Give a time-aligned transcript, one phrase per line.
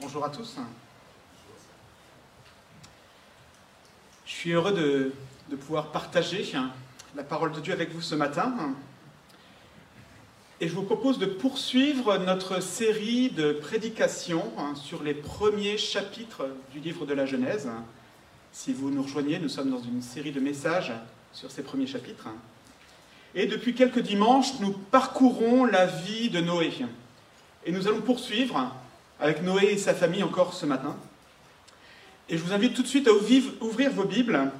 [0.00, 0.56] Bonjour à tous.
[4.24, 5.12] Je suis heureux de,
[5.50, 6.52] de pouvoir partager
[7.16, 8.54] la parole de Dieu avec vous ce matin.
[10.60, 16.78] Et je vous propose de poursuivre notre série de prédications sur les premiers chapitres du
[16.78, 17.68] livre de la Genèse.
[18.52, 20.92] Si vous nous rejoignez, nous sommes dans une série de messages
[21.32, 22.28] sur ces premiers chapitres.
[23.34, 26.72] Et depuis quelques dimanches, nous parcourons la vie de Noé.
[27.66, 28.72] Et nous allons poursuivre
[29.20, 30.96] avec Noé et sa famille encore ce matin.
[32.28, 34.50] Et je vous invite tout de suite à ouvrir vos Bibles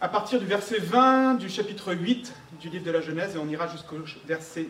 [0.00, 3.48] à partir du verset 20 du chapitre 8 du livre de la Genèse et on
[3.48, 4.68] ira jusqu'au verset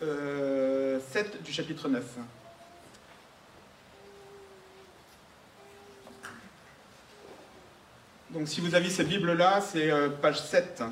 [0.00, 0.98] 7 euh,
[1.44, 2.02] du chapitre 9.
[8.30, 10.82] Donc si vous avez cette Bible-là, c'est euh, page 7.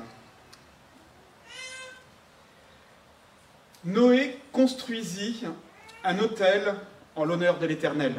[3.83, 5.43] Noé construisit
[6.03, 6.75] un hôtel
[7.15, 8.15] en l'honneur de l'Éternel.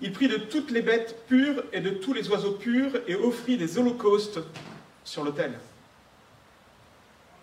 [0.00, 3.58] Il prit de toutes les bêtes pures et de tous les oiseaux purs et offrit
[3.58, 4.40] des holocaustes
[5.04, 5.58] sur l'autel.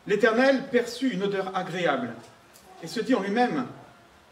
[0.08, 2.14] L'Éternel perçut une odeur agréable
[2.82, 3.68] et se dit en lui-même,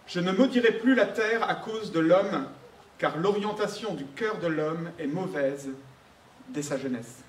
[0.07, 2.47] Je ne maudirai plus la terre à cause de l'homme,
[2.97, 5.69] car l'orientation du cœur de l'homme est mauvaise
[6.49, 7.23] dès sa jeunesse.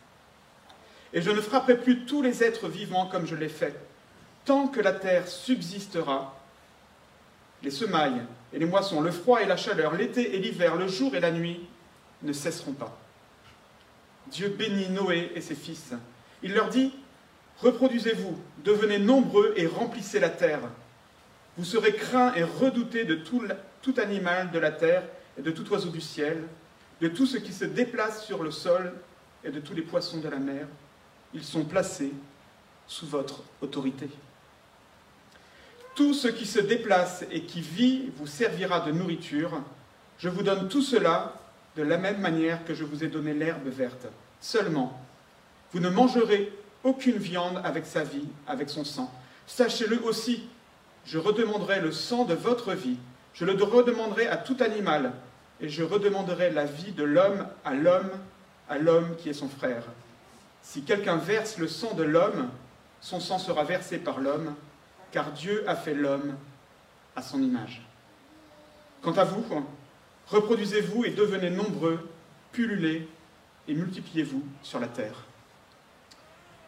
[1.13, 3.75] Et je ne frapperai plus tous les êtres vivants comme je l'ai fait,
[4.45, 6.36] tant que la terre subsistera.
[7.63, 11.15] Les semailles et les moissons, le froid et la chaleur, l'été et l'hiver, le jour
[11.15, 11.61] et la nuit
[12.23, 12.99] ne cesseront pas.
[14.29, 15.93] Dieu bénit Noé et ses fils.
[16.43, 16.93] Il leur dit,
[17.59, 20.61] Reproduisez-vous, devenez nombreux et remplissez la terre.
[21.57, 23.43] Vous serez craints et redoutés de tout,
[23.81, 25.03] tout, animal de la terre
[25.39, 26.43] et de tout oiseau du ciel,
[27.01, 28.93] de tout ce qui se déplace sur le sol
[29.43, 30.67] et de tous les poissons de la mer.
[31.33, 32.13] Ils sont placés
[32.87, 34.11] sous votre autorité.
[35.97, 39.63] Tout ce qui se déplace et qui vit vous servira de nourriture.
[40.19, 41.33] Je vous donne tout cela
[41.75, 44.07] de la même manière que je vous ai donné l'herbe verte.
[44.41, 45.01] Seulement,
[45.73, 46.53] vous ne mangerez
[46.85, 49.11] aucune viande avec sa vie, avec son sang.
[49.47, 50.45] Sachez-le aussi,
[51.07, 52.99] je redemanderai le sang de votre vie,
[53.33, 55.13] je le redemanderai à tout animal,
[55.63, 58.11] et je redemanderai la vie de l'homme à l'homme,
[58.69, 59.85] à l'homme qui est son frère.
[60.61, 62.51] Si quelqu'un verse le sang de l'homme,
[63.01, 64.55] son sang sera versé par l'homme,
[65.13, 66.37] car Dieu a fait l'homme
[67.15, 67.83] à son image.
[69.03, 69.45] Quant à vous,
[70.29, 72.09] reproduisez-vous et devenez nombreux,
[72.53, 73.09] pullulez
[73.69, 75.25] et multipliez-vous sur la terre.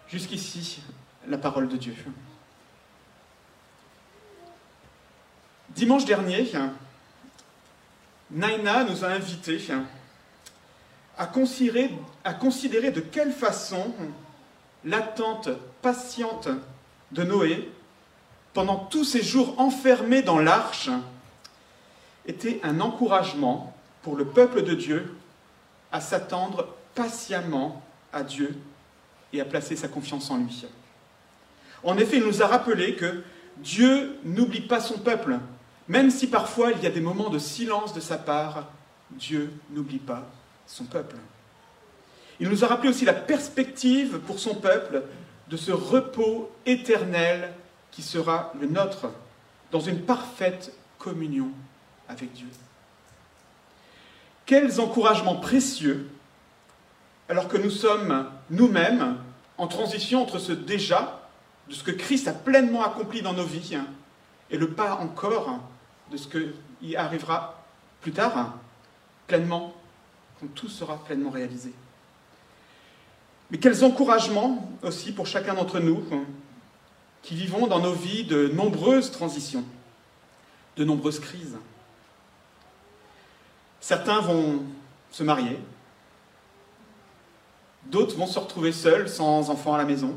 [0.08, 0.82] Jusqu'ici,
[1.26, 1.94] la parole de Dieu.
[5.70, 6.50] Dimanche dernier,
[8.30, 9.60] Naina nous a invités
[11.16, 11.90] à considérer,
[12.24, 13.92] à considérer de quelle façon
[14.84, 15.50] l'attente
[15.82, 16.48] patiente
[17.12, 17.70] de Noé,
[18.58, 20.90] pendant tous ces jours enfermés dans l'arche,
[22.26, 25.14] était un encouragement pour le peuple de Dieu
[25.92, 26.66] à s'attendre
[26.96, 27.80] patiemment
[28.12, 28.56] à Dieu
[29.32, 30.66] et à placer sa confiance en lui.
[31.84, 33.22] En effet, il nous a rappelé que
[33.58, 35.38] Dieu n'oublie pas son peuple,
[35.86, 38.66] même si parfois il y a des moments de silence de sa part,
[39.12, 40.26] Dieu n'oublie pas
[40.66, 41.14] son peuple.
[42.40, 45.04] Il nous a rappelé aussi la perspective pour son peuple
[45.46, 47.52] de ce repos éternel
[47.98, 49.10] qui sera le nôtre,
[49.72, 51.50] dans une parfaite communion
[52.08, 52.46] avec Dieu.
[54.46, 56.08] Quels encouragements précieux
[57.28, 59.16] alors que nous sommes nous-mêmes
[59.56, 61.28] en transition entre ce déjà,
[61.68, 63.76] de ce que Christ a pleinement accompli dans nos vies,
[64.48, 65.58] et le pas encore
[66.12, 67.64] de ce qui arrivera
[68.00, 68.58] plus tard,
[69.26, 69.74] pleinement,
[70.38, 71.72] quand tout sera pleinement réalisé.
[73.50, 76.04] Mais quels encouragements aussi pour chacun d'entre nous
[77.22, 79.64] qui vivons dans nos vies de nombreuses transitions,
[80.76, 81.56] de nombreuses crises.
[83.80, 84.62] Certains vont
[85.10, 85.58] se marier,
[87.88, 90.14] D'autres vont se retrouver seuls, sans enfants à la maison.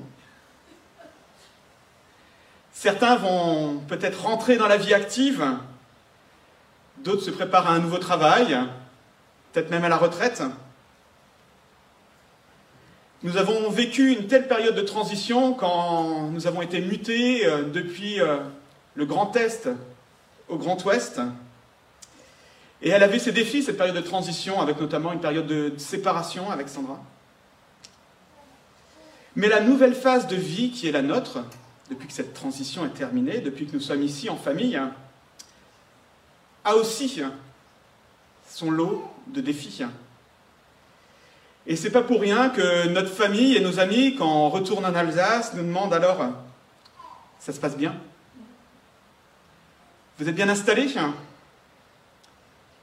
[2.73, 5.45] Certains vont peut-être rentrer dans la vie active.
[6.97, 8.57] D'autres se préparent à un nouveau travail,
[9.53, 10.43] peut-être même à la retraite.
[13.23, 18.19] Nous avons vécu une telle période de transition quand nous avons été mutés euh, depuis
[18.19, 18.37] euh,
[18.95, 19.69] le Grand Est
[20.49, 21.21] au Grand Ouest.
[22.81, 26.49] Et elle avait ses défis, cette période de transition, avec notamment une période de séparation
[26.49, 26.99] avec Sandra.
[29.35, 31.43] Mais la nouvelle phase de vie qui est la nôtre,
[31.91, 34.81] depuis que cette transition est terminée, depuis que nous sommes ici en famille,
[36.63, 37.21] a aussi
[38.49, 39.83] son lot de défis.
[41.67, 44.95] Et c'est pas pour rien que notre famille et nos amis, quand on retourne en
[44.95, 46.23] Alsace, nous demandent alors
[47.39, 47.95] ça se passe bien?
[50.17, 50.93] Vous êtes bien installés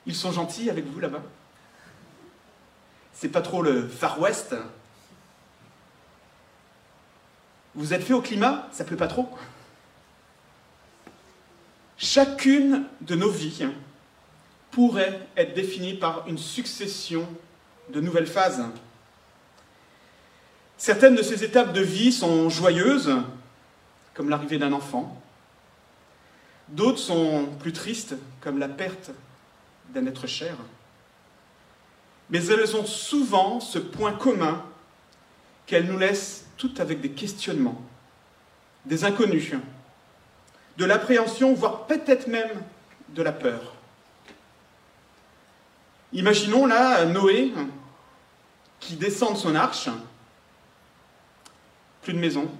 [0.06, 1.22] Ils sont gentils avec vous là-bas?
[3.12, 4.54] C'est pas trop le Far West?
[7.74, 8.68] Vous êtes fait au climat?
[8.72, 9.28] Ça pleut pas trop?
[11.96, 13.66] Chacune de nos vies
[14.70, 17.28] pourrait être définie par une succession
[17.90, 18.62] de nouvelles phases.
[20.76, 23.12] Certaines de ces étapes de vie sont joyeuses,
[24.14, 25.20] comme l'arrivée d'un enfant.
[26.68, 29.10] D'autres sont plus tristes, comme la perte
[29.92, 30.54] d'un être cher.
[32.30, 34.62] Mais elles ont souvent ce point commun
[35.66, 37.80] qu'elles nous laissent toutes avec des questionnements,
[38.84, 39.52] des inconnus,
[40.76, 42.50] de l'appréhension, voire peut-être même
[43.10, 43.74] de la peur.
[46.12, 47.52] Imaginons là Noé
[48.88, 49.90] qui descend de son arche,
[52.00, 52.50] plus de maison,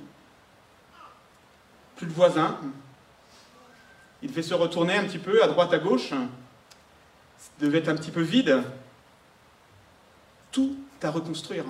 [1.97, 2.61] plus de voisins,
[4.21, 6.13] il fait se retourner un petit peu à droite à gauche,
[7.61, 8.63] devait être un petit peu vide,
[10.53, 11.65] tout à reconstruire.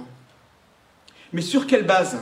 [1.33, 2.19] Mais sur quelle base?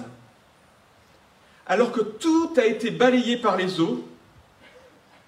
[1.67, 4.07] Alors que tout a été balayé par les eaux,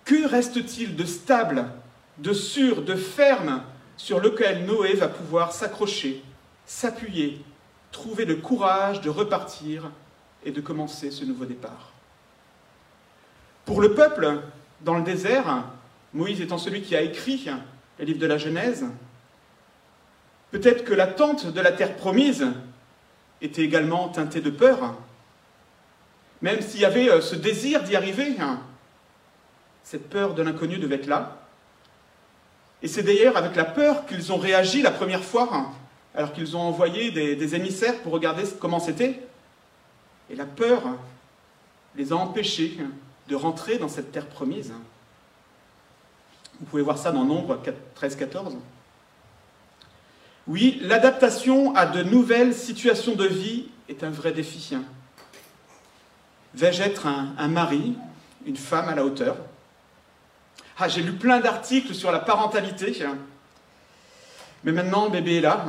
[0.04, 1.70] que reste-t-il de stable,
[2.18, 3.62] de sûr, de ferme
[3.96, 6.22] sur lequel Noé va pouvoir s'accrocher,
[6.68, 7.42] s'appuyer,
[7.90, 9.90] trouver le courage de repartir
[10.44, 11.92] et de commencer ce nouveau départ.
[13.64, 14.42] Pour le peuple,
[14.82, 15.64] dans le désert,
[16.12, 17.50] Moïse étant celui qui a écrit
[17.98, 18.84] le livre de la Genèse,
[20.50, 22.46] peut-être que l'attente de la terre promise
[23.40, 24.94] était également teintée de peur,
[26.42, 28.36] même s'il y avait euh, ce désir d'y arriver,
[29.82, 31.38] cette peur de l'inconnu devait être là.
[32.82, 35.72] Et c'est d'ailleurs avec la peur qu'ils ont réagi la première fois,
[36.18, 39.22] alors qu'ils ont envoyé des, émissaires pour regarder comment c'était.
[40.28, 40.82] Et la peur
[41.94, 42.76] les a empêchés
[43.28, 44.72] de rentrer dans cette terre promise.
[46.58, 47.62] Vous pouvez voir ça dans Nombre
[47.96, 48.56] 13-14.
[50.48, 54.76] Oui, l'adaptation à de nouvelles situations de vie est un vrai défi.
[56.52, 57.94] Vais-je être un mari,
[58.44, 59.36] une femme à la hauteur?
[60.80, 63.04] Ah, j'ai lu plein d'articles sur la parentalité.
[64.64, 65.64] Mais maintenant, bébé est là.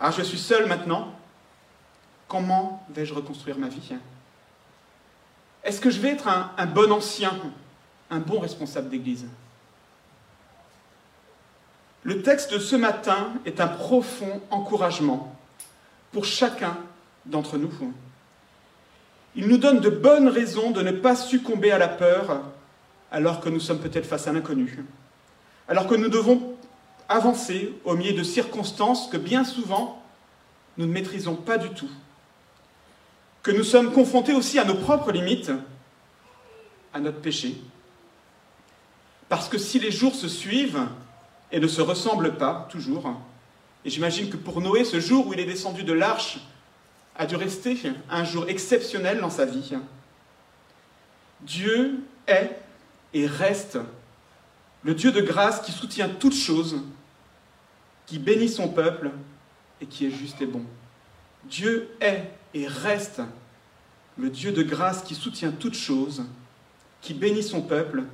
[0.00, 1.12] Ah, je suis seul maintenant.
[2.28, 3.94] Comment vais-je reconstruire ma vie
[5.64, 7.32] Est-ce que je vais être un, bon ancien,
[8.10, 9.26] un bon responsable d'église?
[12.04, 15.34] Le texte de ce matin est un profond encouragement
[16.12, 16.76] pour chacun
[17.26, 17.72] d'entre nous.
[19.34, 22.42] Il nous donne de bonnes raisons de ne pas succomber à la peur
[23.10, 24.84] alors que nous sommes peut-être face à l'inconnu.
[25.66, 26.47] Alors que nous devons
[27.08, 30.02] avancer au milieu de circonstances que bien souvent
[30.76, 31.90] nous ne maîtrisons pas du tout.
[33.42, 35.50] Que nous sommes confrontés aussi à nos propres limites,
[36.92, 37.56] à notre péché.
[39.28, 40.86] Parce que si les jours se suivent
[41.50, 43.14] et ne se ressemblent pas toujours,
[43.84, 46.38] et j'imagine que pour Noé, ce jour où il est descendu de l'arche
[47.16, 47.76] a dû rester
[48.10, 49.72] un jour exceptionnel dans sa vie.
[51.40, 52.58] Dieu est
[53.14, 53.78] et reste
[54.84, 56.82] le Dieu de grâce qui soutient toutes choses,
[58.08, 59.10] qui bénit son peuple
[59.80, 60.62] et qui est juste et bon.
[61.44, 63.20] Dieu est et reste
[64.16, 66.24] le Dieu de grâce qui soutient toutes choses,
[67.02, 68.04] qui bénit son peuple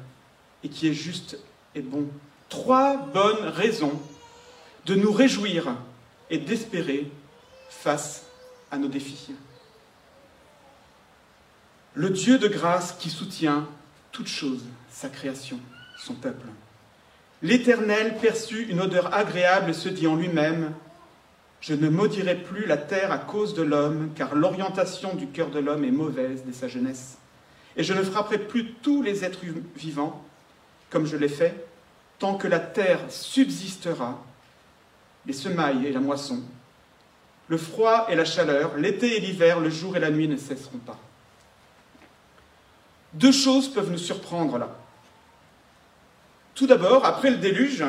[0.65, 1.39] et qui est juste
[1.77, 2.09] et bon.
[2.49, 4.01] Trois bonnes raisons
[4.85, 5.77] de nous réjouir
[6.29, 7.11] et d'espérer
[7.71, 8.27] face
[8.73, 9.31] à nos défis.
[11.95, 13.69] Le Dieu de grâce qui soutient
[14.11, 15.61] toute chose, sa création,
[15.97, 16.49] son peuple.
[17.45, 20.73] L'Éternel perçut une odeur agréable et se dit en lui-même,
[21.61, 25.59] Je ne maudirai plus la terre à cause de l'homme, car l'orientation du cœur de
[25.59, 27.19] l'homme est mauvaise dès sa jeunesse.
[27.77, 29.41] Et je ne frapperai plus tous les êtres
[29.77, 30.25] vivants,
[30.89, 31.67] comme je l'ai fait,
[32.19, 34.25] tant que la terre subsistera,
[35.27, 36.41] les semailles et la moisson,
[37.49, 40.79] le froid et la chaleur, l'été et l'hiver, le jour et la nuit ne cesseront
[40.79, 40.99] pas.
[43.13, 44.79] Deux choses peuvent nous surprendre là.
[46.55, 47.85] Tout d'abord, après le déluge,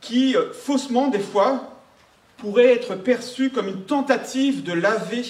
[0.00, 1.76] qui euh, faussement des fois
[2.36, 5.24] pourrait être perçu comme une tentative de laver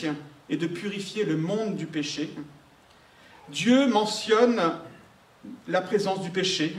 [0.49, 2.31] et de purifier le monde du péché,
[3.49, 4.61] Dieu mentionne
[5.67, 6.77] la présence du péché,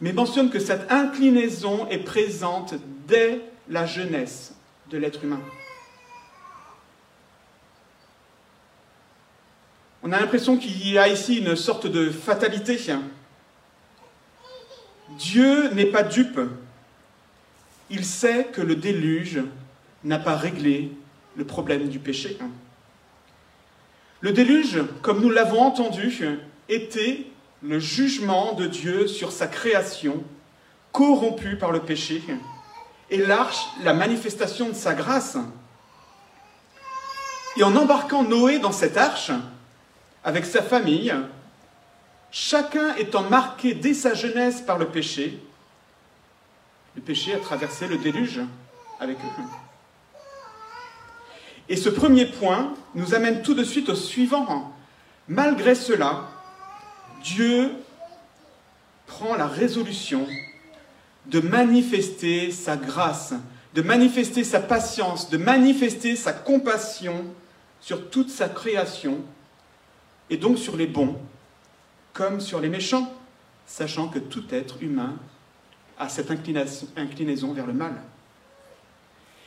[0.00, 2.74] mais mentionne que cette inclinaison est présente
[3.08, 4.54] dès la jeunesse
[4.90, 5.40] de l'être humain.
[10.02, 12.78] On a l'impression qu'il y a ici une sorte de fatalité.
[15.18, 16.40] Dieu n'est pas dupe.
[17.90, 19.40] Il sait que le déluge
[20.04, 20.92] n'a pas réglé
[21.36, 22.38] le problème du péché.
[24.20, 26.38] Le déluge, comme nous l'avons entendu,
[26.68, 27.26] était
[27.62, 30.22] le jugement de Dieu sur sa création,
[30.92, 32.22] corrompue par le péché,
[33.10, 35.36] et l'arche, la manifestation de sa grâce.
[37.56, 39.32] Et en embarquant Noé dans cette arche,
[40.22, 41.12] avec sa famille,
[42.30, 45.38] chacun étant marqué dès sa jeunesse par le péché,
[46.96, 48.40] le péché a traversé le déluge
[48.98, 49.42] avec eux.
[51.68, 54.72] Et ce premier point nous amène tout de suite au suivant.
[55.28, 56.28] Malgré cela,
[57.22, 57.70] Dieu
[59.06, 60.26] prend la résolution
[61.26, 63.34] de manifester sa grâce,
[63.74, 67.24] de manifester sa patience, de manifester sa compassion
[67.80, 69.20] sur toute sa création,
[70.28, 71.16] et donc sur les bons
[72.12, 73.12] comme sur les méchants,
[73.66, 75.14] sachant que tout être humain
[75.98, 77.92] a cette inclinaison vers le mal.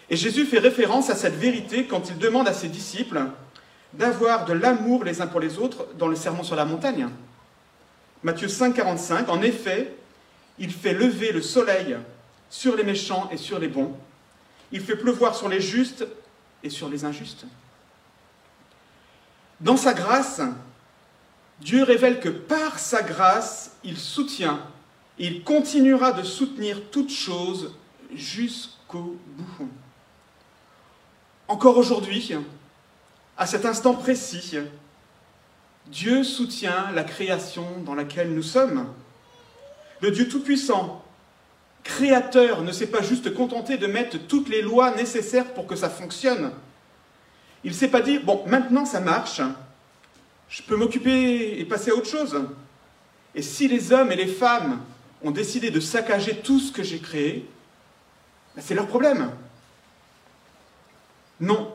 [0.10, 3.22] Et Jésus fait référence à cette vérité quand il demande à ses disciples
[3.94, 7.08] d'avoir de l'amour les uns pour les autres dans le sermon sur la montagne.
[8.24, 9.96] Matthieu 5, 45, en effet,
[10.60, 11.98] il fait lever le soleil
[12.50, 13.96] sur les méchants et sur les bons.
[14.72, 16.06] Il fait pleuvoir sur les justes
[16.64, 17.46] et sur les injustes.
[19.60, 20.42] Dans sa grâce,
[21.64, 24.60] Dieu révèle que par sa grâce, il soutient
[25.18, 27.74] et il continuera de soutenir toutes choses
[28.14, 29.70] jusqu'au bout.
[31.48, 32.36] Encore aujourd'hui,
[33.38, 34.58] à cet instant précis,
[35.88, 38.88] Dieu soutient la création dans laquelle nous sommes.
[40.02, 41.04] Le Dieu Tout-Puissant,
[41.84, 45.90] créateur, ne s'est pas juste contenté de mettre toutes les lois nécessaires pour que ça
[45.90, 46.52] fonctionne.
[47.64, 49.42] Il ne s'est pas dit, bon, maintenant ça marche,
[50.54, 52.40] je peux m'occuper et passer à autre chose.
[53.34, 54.82] Et si les hommes et les femmes
[55.24, 57.50] ont décidé de saccager tout ce que j'ai créé,
[58.56, 59.32] ben, c'est leur problème.
[61.40, 61.74] Non.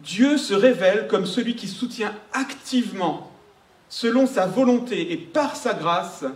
[0.00, 3.32] Dieu se révèle comme celui qui soutient activement,
[3.88, 6.26] selon sa volonté et par sa grâce,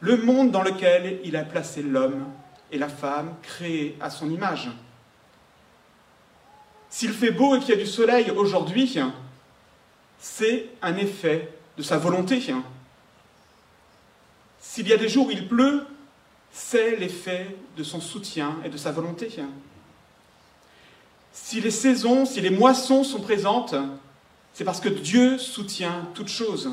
[0.00, 2.24] le monde dans lequel il a placé l'homme
[2.72, 4.70] et la femme créés à son image.
[6.88, 8.98] S'il fait beau et qu'il y a du soleil aujourd'hui,
[10.20, 12.40] c'est un effet de sa volonté.
[14.60, 15.86] S'il y a des jours où il pleut,
[16.52, 19.30] c'est l'effet de son soutien et de sa volonté.
[21.32, 23.74] Si les saisons, si les moissons sont présentes,
[24.52, 26.70] c'est parce que Dieu soutient toutes choses.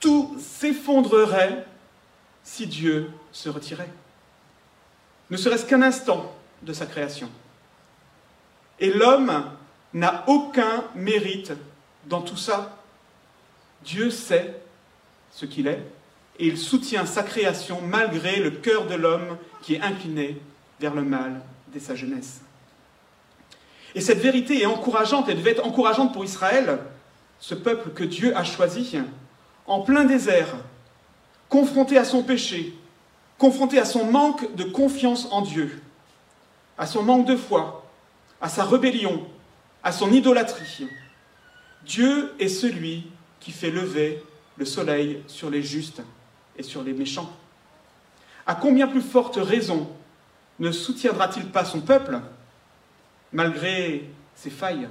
[0.00, 1.64] Tout s'effondrerait
[2.44, 3.90] si Dieu se retirait.
[5.30, 7.30] Ne serait-ce qu'un instant de sa création.
[8.80, 9.44] Et l'homme
[9.94, 11.52] n'a aucun mérite
[12.08, 12.78] dans tout ça,
[13.84, 14.60] Dieu sait
[15.30, 15.82] ce qu'il est
[16.38, 20.40] et il soutient sa création malgré le cœur de l'homme qui est incliné
[20.80, 22.40] vers le mal dès sa jeunesse.
[23.94, 26.78] Et cette vérité est encourageante, elle devait être encourageante pour Israël,
[27.40, 28.98] ce peuple que Dieu a choisi,
[29.66, 30.56] en plein désert,
[31.48, 32.74] confronté à son péché,
[33.38, 35.82] confronté à son manque de confiance en Dieu,
[36.76, 37.84] à son manque de foi,
[38.40, 39.26] à sa rébellion,
[39.82, 40.86] à son idolâtrie.
[41.88, 43.04] Dieu est celui
[43.40, 44.22] qui fait lever
[44.58, 46.02] le soleil sur les justes
[46.56, 47.34] et sur les méchants.
[48.46, 49.88] À combien plus forte raison
[50.58, 52.20] ne soutiendra-t-il pas son peuple
[53.32, 54.04] malgré
[54.36, 54.88] ses failles?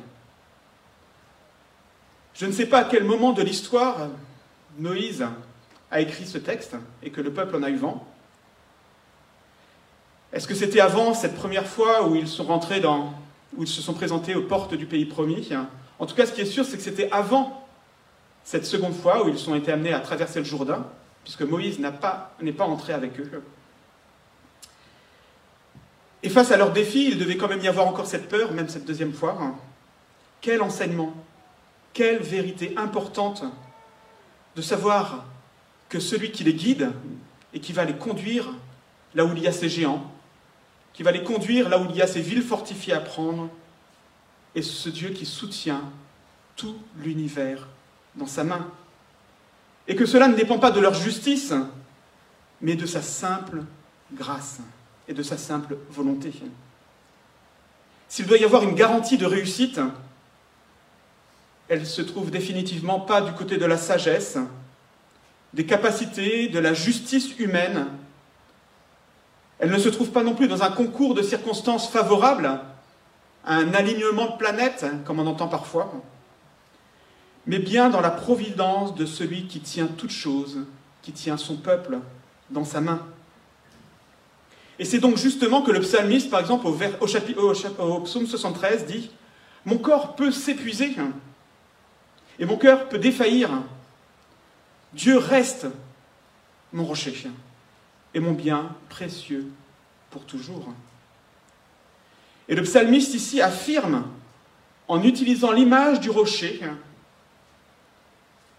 [2.33, 4.09] Je ne sais pas à quel moment de l'histoire
[4.79, 5.25] Moïse
[5.91, 8.07] a écrit ce texte et que le peuple en a eu vent.
[10.33, 13.13] Est-ce que c'était avant cette première fois où ils sont rentrés dans,
[13.55, 15.49] où ils se sont présentés aux portes du pays promis?
[15.99, 17.67] En tout cas, ce qui est sûr, c'est que c'était avant
[18.43, 20.85] cette seconde fois où ils ont été amenés à traverser le Jourdain,
[21.23, 23.43] puisque Moïse n'est pas, entré avec eux.
[26.23, 28.69] Et face à leur défi, il devait quand même y avoir encore cette peur, même
[28.69, 29.37] cette deuxième fois.
[30.41, 31.13] Quel enseignement,
[31.93, 33.43] quelle vérité importante
[34.55, 35.25] de savoir
[35.89, 36.91] que celui qui les guide
[37.53, 38.53] et qui va les conduire
[39.13, 40.09] là où il y a ces géants,
[40.93, 43.49] qui va les conduire là où il y a ces villes fortifiées à prendre,
[44.57, 45.83] et ce Dieu qui soutient
[46.55, 47.67] tout l'univers
[48.15, 48.65] dans sa main.
[49.87, 51.53] Et que cela ne dépend pas de leur justice,
[52.59, 53.61] mais de sa simple
[54.13, 54.57] grâce
[55.07, 56.33] et de sa simple volonté.
[58.09, 59.79] S'il doit y avoir une garantie de réussite,
[61.69, 64.39] elle se trouve définitivement pas du côté de la sagesse,
[65.53, 67.85] des capacités, de la justice humaine.
[69.59, 72.59] Elle ne se trouve pas non plus dans un concours de circonstances favorables
[73.47, 75.91] un alignement de planètes, comme on entend parfois,
[77.45, 80.59] mais bien dans la providence de celui qui tient toutes choses,
[81.01, 81.99] qui tient son peuple
[82.49, 83.01] dans sa main.
[84.79, 89.09] Et c'est donc justement que le psalmiste, par exemple, au, au psaume 73, dit
[89.65, 90.95] Mon corps peut s'épuiser
[92.39, 93.49] et mon cœur peut défaillir
[94.93, 95.67] Dieu reste
[96.73, 97.29] mon rocher
[98.13, 99.47] et mon bien précieux
[100.11, 100.67] pour toujours.
[102.49, 104.05] Et le psalmiste ici affirme,
[104.87, 106.61] en utilisant l'image du rocher,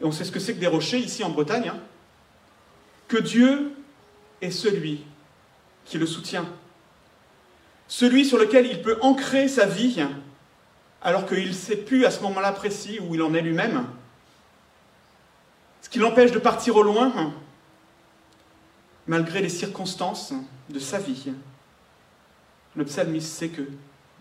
[0.00, 1.80] et on sait ce que c'est que des rochers ici en Bretagne, hein,
[3.08, 3.72] que Dieu
[4.40, 5.04] est celui
[5.84, 6.46] qui le soutient,
[7.88, 10.04] celui sur lequel il peut ancrer sa vie,
[11.00, 13.86] alors qu'il ne sait plus à ce moment-là précis où il en est lui-même,
[15.80, 17.32] ce qui l'empêche de partir au loin,
[19.06, 20.34] malgré les circonstances
[20.68, 21.32] de sa vie.
[22.76, 23.62] Le psalmiste sait que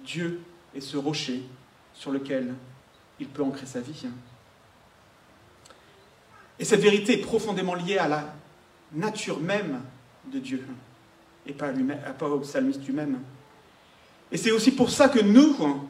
[0.04, 0.42] Dieu
[0.76, 1.44] est ce rocher
[1.94, 2.54] sur lequel
[3.20, 4.06] il peut ancrer sa vie.
[6.60, 8.34] Et cette vérité est profondément liée à la
[8.94, 9.82] nature même
[10.32, 10.66] de Dieu,
[11.46, 11.72] et pas,
[12.18, 13.20] pas au psalmiste lui-même.
[14.32, 15.88] Et c'est aussi pour ça que nous,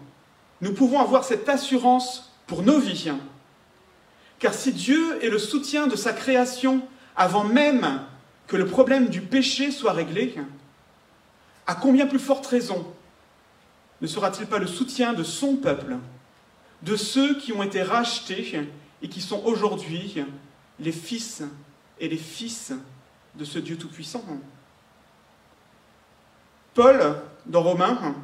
[0.62, 3.12] nous pouvons avoir cette assurance pour nos vies.
[4.40, 6.82] Car si Dieu est le soutien de sa création
[7.16, 8.02] avant même
[8.46, 10.36] que le problème du péché soit réglé,
[11.67, 12.88] à combien plus forte raison
[14.01, 15.97] ne sera-t-il pas le soutien de son peuple,
[16.83, 18.69] de ceux qui ont été rachetés
[19.01, 20.24] et qui sont aujourd'hui
[20.79, 21.43] les fils
[22.00, 22.74] et les fils
[23.36, 24.24] de ce Dieu Tout-Puissant?
[26.74, 27.15] Paul,
[27.47, 28.15] dans Romains,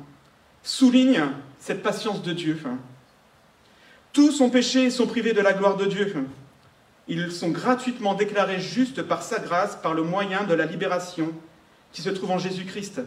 [0.62, 1.23] souligne
[1.59, 2.62] cette patience de Dieu.
[4.13, 6.27] Tous sont péchés et sont privés de la gloire de Dieu.
[7.07, 11.33] Ils sont gratuitement déclarés justes par sa grâce, par le moyen de la libération
[11.91, 13.01] qui se trouve en Jésus-Christ.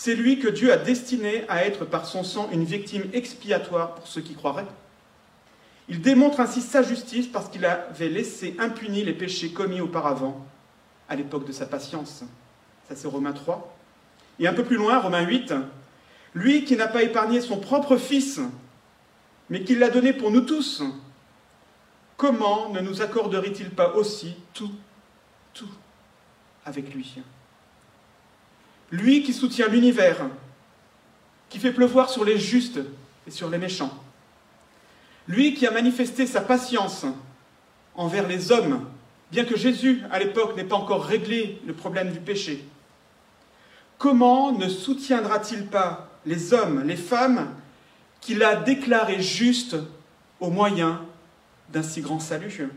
[0.00, 4.06] C'est lui que Dieu a destiné à être par son sang une victime expiatoire pour
[4.06, 4.68] ceux qui croiraient.
[5.88, 10.46] Il démontre ainsi sa justice parce qu'il avait laissé impunis les péchés commis auparavant,
[11.08, 12.22] à l'époque de sa patience.
[12.88, 13.76] Ça c'est Romains 3.
[14.38, 15.54] Et un peu plus loin, Romains 8,
[16.32, 18.38] lui qui n'a pas épargné son propre Fils,
[19.50, 20.80] mais qui l'a donné pour nous tous,
[22.16, 24.70] comment ne nous accorderait-il pas aussi tout,
[25.54, 25.68] tout
[26.64, 27.20] avec lui?
[28.90, 30.16] Lui qui soutient l'univers,
[31.48, 32.80] qui fait pleuvoir sur les justes
[33.26, 33.92] et sur les méchants.
[35.26, 37.04] Lui qui a manifesté sa patience
[37.94, 38.86] envers les hommes,
[39.30, 42.64] bien que Jésus, à l'époque, n'ait pas encore réglé le problème du péché.
[43.98, 47.48] Comment ne soutiendra-t-il pas les hommes, les femmes
[48.20, 49.76] qu'il a déclaré juste
[50.40, 51.02] au moyen
[51.70, 52.68] d'un si grand salut?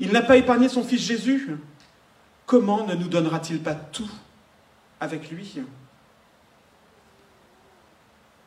[0.00, 1.56] Il n'a pas épargné son fils Jésus.
[2.44, 4.10] Comment ne nous donnera-t-il pas tout?
[5.06, 5.60] Avec lui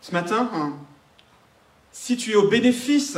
[0.01, 0.77] Ce matin,
[1.93, 3.17] si tu es au bénéfice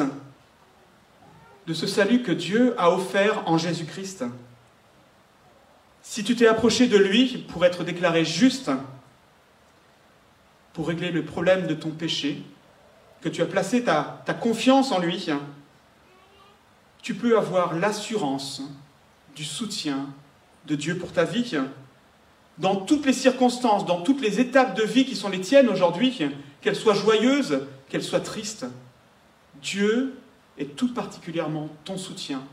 [1.65, 4.25] de ce salut que Dieu a offert en Jésus-Christ,
[6.03, 8.69] si tu t'es approché de lui pour être déclaré juste,
[10.73, 12.43] pour régler le problème de ton péché,
[13.21, 15.29] que tu as placé ta, confiance en lui,
[17.01, 18.61] tu peux avoir l'assurance
[19.35, 20.05] du soutien
[20.67, 21.57] de Dieu pour ta vie.
[22.61, 26.15] Dans toutes les circonstances, dans toutes les étapes de vie qui sont les tiennes aujourd'hui,
[26.61, 28.67] qu'elles soient joyeuses, qu'elles soient tristes,
[29.63, 30.15] Dieu
[30.59, 32.43] est tout particulièrement ton soutien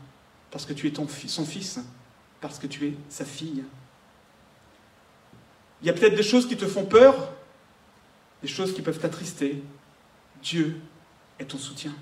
[0.49, 0.93] parce que tu es
[1.27, 1.79] son fils,
[2.41, 3.63] parce que tu es sa fille.
[5.83, 7.31] Il y a peut-être des choses qui te font peur,
[8.41, 9.61] des choses qui peuvent t'attrister,
[10.41, 10.81] Dieu
[11.37, 11.93] est ton soutien.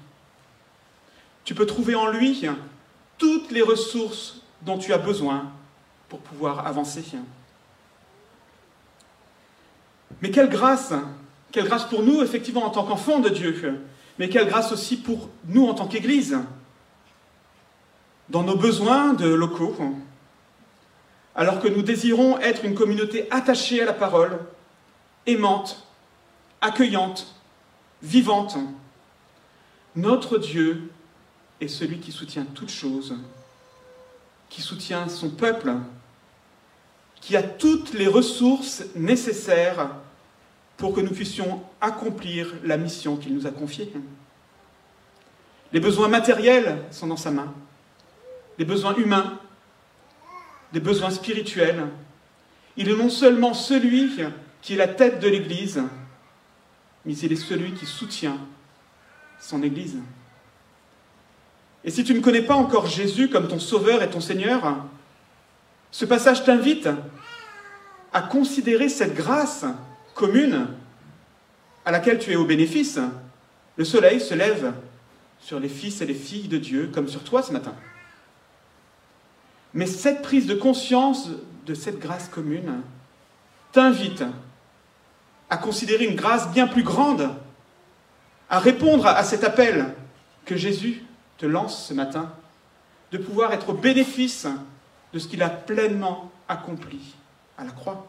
[1.43, 2.41] Tu peux trouver en lui
[3.17, 5.51] toutes les ressources dont tu as besoin
[6.07, 7.03] pour pouvoir avancer.
[10.21, 10.93] Mais quelle grâce,
[11.51, 13.81] quelle grâce pour nous, effectivement, en tant qu'enfants de Dieu,
[14.19, 16.37] mais quelle grâce aussi pour nous en tant qu'Église,
[18.29, 19.75] dans nos besoins de locaux,
[21.35, 24.39] alors que nous désirons être une communauté attachée à la parole,
[25.27, 25.87] aimante,
[26.61, 27.35] accueillante,
[28.01, 28.57] vivante.
[29.95, 30.91] Notre Dieu
[31.61, 33.15] est celui qui soutient toutes choses,
[34.49, 35.73] qui soutient son peuple,
[37.21, 39.89] qui a toutes les ressources nécessaires
[40.77, 43.91] pour que nous puissions accomplir la mission qu'il nous a confiée.
[45.73, 47.53] Les besoins matériels sont dans sa main,
[48.57, 49.39] les besoins humains,
[50.71, 51.87] les besoins spirituels.
[52.77, 54.11] Il est non seulement celui
[54.61, 55.81] qui est la tête de l'Église,
[57.05, 58.37] mais il est celui qui soutient
[59.39, 59.97] son Église.
[61.83, 64.85] Et si tu ne connais pas encore Jésus comme ton Sauveur et ton Seigneur,
[65.91, 66.89] ce passage t'invite
[68.13, 69.65] à considérer cette grâce
[70.17, 70.67] commune
[71.85, 72.99] à laquelle tu es au bénéfice.
[73.77, 74.73] Le soleil se lève
[75.39, 77.73] sur les fils et les filles de Dieu comme sur toi ce matin.
[79.73, 81.29] Mais cette prise de conscience
[81.65, 82.81] de cette grâce commune
[83.71, 84.23] t'invite
[85.49, 87.29] à considérer une grâce bien plus grande,
[88.49, 89.93] à répondre à cet appel
[90.45, 91.05] que Jésus
[91.37, 92.33] te lance ce matin,
[93.11, 94.47] de pouvoir être au bénéfice
[95.13, 96.99] de ce qu'il a pleinement accompli
[97.57, 98.07] à la croix.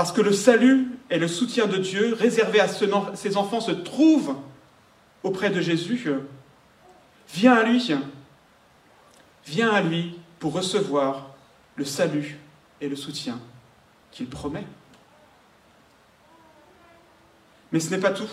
[0.00, 4.34] Parce que le salut et le soutien de Dieu réservé à ses enfants se trouvent
[5.22, 6.10] auprès de Jésus.
[7.34, 7.86] Viens à lui,
[9.44, 11.34] viens à lui pour recevoir
[11.76, 12.38] le salut
[12.80, 13.38] et le soutien
[14.10, 14.64] qu'il promet.
[17.70, 18.26] Mais ce n'est pas tout.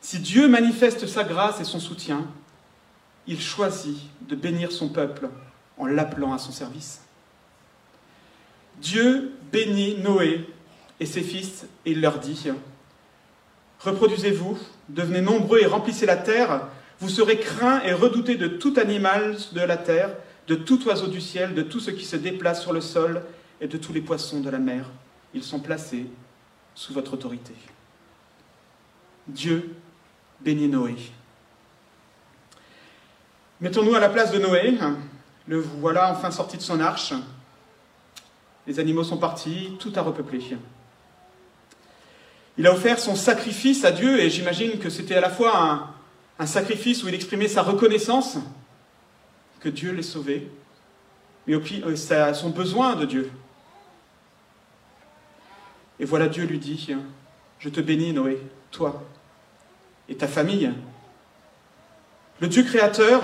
[0.00, 2.24] Si Dieu manifeste sa grâce et son soutien,
[3.26, 3.98] il choisit
[4.28, 5.28] de bénir son peuple
[5.76, 7.00] en l'appelant à son service.
[8.78, 10.48] Dieu bénit Noé
[11.02, 12.48] et ses fils il leur dit,
[13.80, 14.56] Reproduisez-vous,
[14.88, 16.68] devenez nombreux et remplissez la terre,
[17.00, 20.10] vous serez craints et redoutés de tout animal de la terre,
[20.46, 23.24] de tout oiseau du ciel, de tout ce qui se déplace sur le sol
[23.60, 24.84] et de tous les poissons de la mer.
[25.34, 26.06] Ils sont placés
[26.76, 27.54] sous votre autorité.
[29.26, 29.74] Dieu
[30.40, 30.94] bénit Noé.
[33.60, 34.78] Mettons-nous à la place de Noé.
[35.48, 37.12] Le voilà enfin sorti de son arche.
[38.68, 40.38] Les animaux sont partis, tout a repeuplé.
[42.58, 45.94] Il a offert son sacrifice à Dieu et j'imagine que c'était à la fois
[46.38, 48.36] un, sacrifice où il exprimait sa reconnaissance
[49.60, 50.50] que Dieu l'ait sauvé,
[51.46, 53.30] mais aussi euh, son besoin de Dieu.
[56.00, 56.88] Et voilà Dieu lui dit,
[57.60, 59.04] je te bénis Noé, toi
[60.08, 60.72] et ta famille.
[62.40, 63.22] Le Dieu créateur,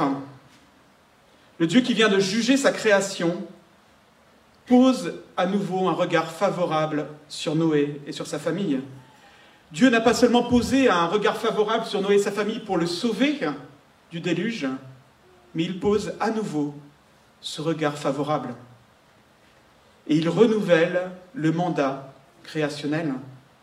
[1.58, 3.44] le Dieu qui vient de juger sa création,
[4.66, 8.80] pose à nouveau un regard favorable sur Noé et sur sa famille.
[9.72, 12.86] Dieu n'a pas seulement posé un regard favorable sur Noé et sa famille pour le
[12.86, 13.40] sauver
[14.10, 14.66] du déluge,
[15.54, 16.74] mais il pose à nouveau
[17.40, 18.54] ce regard favorable.
[20.06, 22.12] Et il renouvelle le mandat
[22.44, 23.12] créationnel,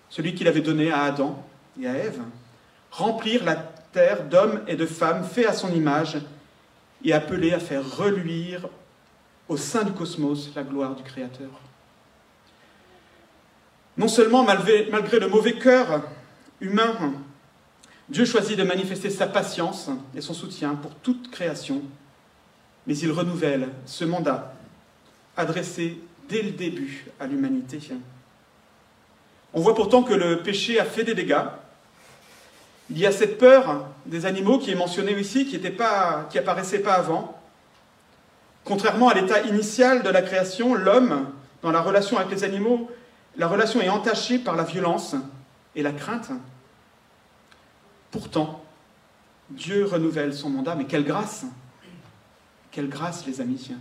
[0.10, 1.44] celui qu'il avait donné à Adam
[1.82, 2.22] et à Ève
[2.92, 6.18] remplir la terre d'hommes et de femmes faits à son image
[7.04, 8.68] et appelés à faire reluire
[9.48, 11.50] au sein du cosmos la gloire du Créateur.
[13.98, 14.86] Non seulement malgré,
[15.20, 16.04] le mauvais cœur
[16.60, 17.14] humain,
[18.10, 21.82] Dieu choisit de manifester sa patience et son soutien pour toute création,
[22.88, 24.54] mais il renouvelle ce mandat
[25.38, 25.98] adressé
[26.30, 27.80] dès le début à l'humanité.
[29.54, 31.46] On voit pourtant que le péché a fait des dégâts,
[32.90, 37.40] il y a cette peur des animaux qui est mentionnée ici, qui n'apparaissait pas avant.
[38.64, 41.32] Contrairement à l'état initial de la création, l'homme,
[41.64, 42.90] dans la relation avec les animaux,
[43.38, 45.16] la relation est entachée par la violence
[45.76, 46.32] et la crainte.
[48.12, 48.64] Pourtant,
[49.50, 51.46] Dieu renouvelle son mandat, mais quelle grâce
[52.72, 53.72] Quelle grâce, les amis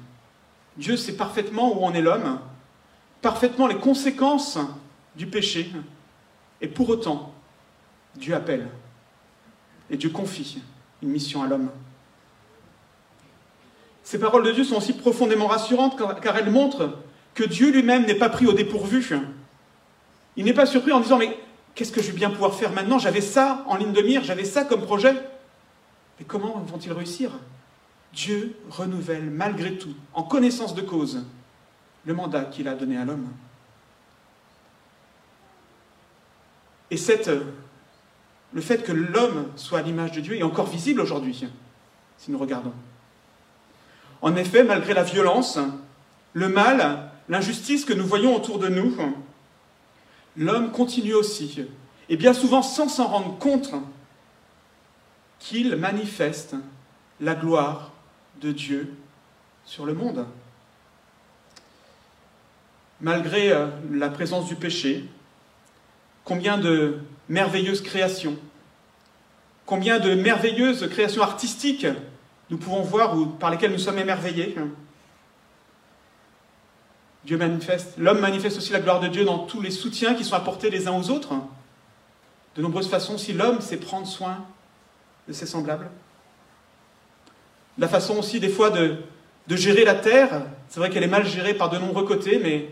[0.77, 2.41] Dieu sait parfaitement où en est l'homme,
[3.23, 4.59] parfaitement les conséquences
[5.15, 5.71] du péché,
[6.61, 7.33] et pour autant,
[8.17, 8.69] Dieu appelle.
[9.91, 10.63] Et Dieu confie
[11.03, 11.71] une mission à l'homme.
[14.03, 16.99] Ces paroles de Dieu sont aussi profondément rassurantes car elles montrent
[17.35, 19.15] que Dieu lui-même n'est pas pris au dépourvu.
[20.37, 21.37] Il n'est pas surpris en disant Mais
[21.75, 22.99] qu'est-ce que je vais bien pouvoir faire maintenant?
[22.99, 25.15] J'avais ça en ligne de mire, j'avais ça comme projet.
[26.19, 27.31] Mais comment vont-ils réussir?
[28.13, 31.25] Dieu renouvelle malgré tout, en connaissance de cause,
[32.05, 33.29] le mandat qu'il a donné à l'homme.
[36.91, 36.97] Et
[38.53, 41.45] le fait que l'homme soit à l'image de Dieu est encore visible aujourd'hui,
[42.19, 42.73] si nous regardons.
[44.23, 45.59] En effet, malgré la violence,
[46.35, 48.97] le mal, l'injustice que nous voyons autour de nous,
[50.37, 51.65] l'homme continue aussi,
[52.09, 53.73] et bien souvent sans s'en rendre compte,
[55.39, 56.55] qu'il manifeste
[57.21, 57.93] la gloire
[58.41, 58.95] de Dieu
[59.65, 60.27] sur le monde.
[63.01, 65.05] Malgré euh, la présence du péché,
[66.25, 68.37] combien de merveilleuses créations,
[69.67, 71.87] combien de merveilleuses créations artistiques
[72.51, 74.55] nous pouvons voir ou par lesquelles nous sommes émerveillés.
[77.25, 80.35] Dieu manifeste, l'homme manifeste aussi la gloire de Dieu dans tous les soutiens qui sont
[80.35, 81.33] apportés les uns aux autres.
[82.57, 84.45] De nombreuses façons, si l'homme sait prendre soin
[85.27, 85.91] de ses semblables.
[87.79, 88.97] La façon aussi des fois de,
[89.49, 92.69] de gérer la terre, c'est vrai qu'elle est mal gérée par de nombreux côtés, mais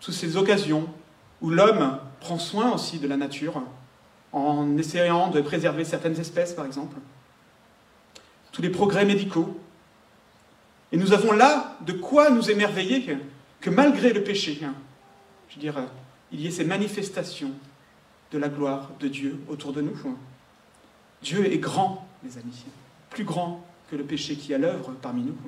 [0.00, 0.86] toutes ces occasions
[1.40, 3.62] où l'homme prend soin aussi de la nature,
[4.32, 6.96] en essayant de préserver certaines espèces, par exemple.
[8.50, 9.58] Tous les progrès médicaux.
[10.90, 13.18] Et nous avons là de quoi nous émerveiller
[13.64, 14.74] que malgré le péché, hein,
[15.48, 15.74] je dire,
[16.30, 17.52] il y ait ces manifestations
[18.30, 19.96] de la gloire de Dieu autour de nous.
[21.22, 22.62] Dieu est grand, les amis,
[23.08, 25.38] plus grand que le péché qui à l'œuvre parmi nous.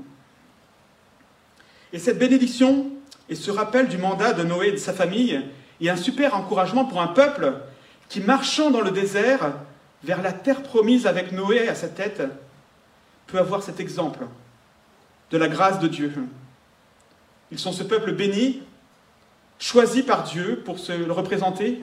[1.92, 2.87] Et cette bénédiction
[3.29, 5.38] et ce rappel du mandat de Noé et de sa famille
[5.83, 7.52] est un super encouragement pour un peuple
[8.09, 9.52] qui, marchant dans le désert
[10.05, 12.22] vers la terre promise avec Noé à sa tête,
[13.26, 14.24] peut avoir cet exemple
[15.31, 16.14] de la grâce de Dieu.
[17.50, 18.62] Ils sont ce peuple béni,
[19.59, 21.80] choisi par Dieu pour se le représenter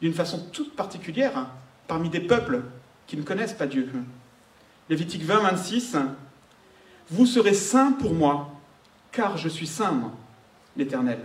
[0.00, 1.46] d'une façon toute particulière
[1.86, 2.62] parmi des peuples
[3.06, 3.90] qui ne connaissent pas Dieu.
[4.88, 5.96] Lévitique 20, 26,
[7.10, 8.50] Vous serez saints pour moi,
[9.12, 10.12] car je suis saint,
[10.76, 11.20] l'Éternel.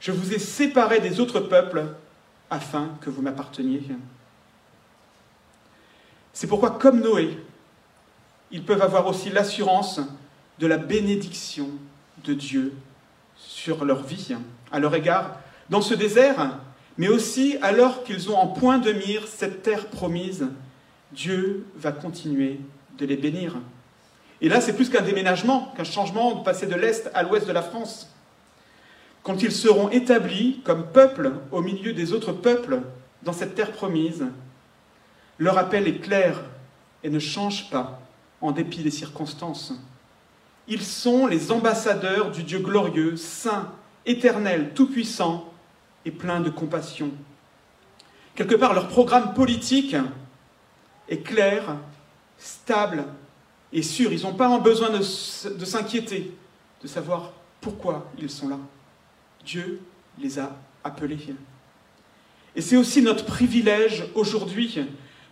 [0.00, 1.84] Je vous ai séparés des autres peuples
[2.50, 3.82] afin que vous m'apparteniez.
[6.32, 7.38] C'est pourquoi, comme Noé,
[8.50, 10.00] ils peuvent avoir aussi l'assurance
[10.58, 11.70] de la bénédiction
[12.24, 12.74] de Dieu
[13.46, 14.34] sur leur vie,
[14.70, 15.38] à leur égard,
[15.70, 16.58] dans ce désert,
[16.98, 20.46] mais aussi alors qu'ils ont en point de mire cette terre promise,
[21.12, 22.60] Dieu va continuer
[22.98, 23.56] de les bénir.
[24.40, 27.52] Et là, c'est plus qu'un déménagement, qu'un changement de passer de l'Est à l'Ouest de
[27.52, 28.08] la France.
[29.22, 32.80] Quand ils seront établis comme peuple au milieu des autres peuples
[33.22, 34.24] dans cette terre promise,
[35.38, 36.42] leur appel est clair
[37.04, 38.00] et ne change pas
[38.40, 39.72] en dépit des circonstances.
[40.68, 43.72] Ils sont les ambassadeurs du Dieu glorieux, saint,
[44.06, 45.52] éternel, tout-puissant
[46.04, 47.10] et plein de compassion.
[48.34, 49.96] Quelque part, leur programme politique
[51.08, 51.76] est clair,
[52.38, 53.04] stable
[53.72, 54.12] et sûr.
[54.12, 56.32] Ils n'ont pas besoin de, s'inquiéter,
[56.82, 58.58] de savoir pourquoi ils sont là.
[59.44, 59.80] Dieu
[60.18, 61.34] les a appelés.
[62.54, 64.78] Et c'est aussi notre privilège aujourd'hui,